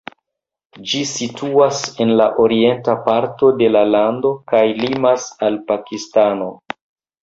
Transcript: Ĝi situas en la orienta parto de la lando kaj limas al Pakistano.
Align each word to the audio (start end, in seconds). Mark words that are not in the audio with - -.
Ĝi 0.93 1.01
situas 1.09 1.83
en 2.07 2.15
la 2.23 2.27
orienta 2.47 2.97
parto 3.11 3.53
de 3.63 3.71
la 3.77 3.87
lando 3.93 4.35
kaj 4.53 4.67
limas 4.85 5.33
al 5.51 5.65
Pakistano. 5.73 6.55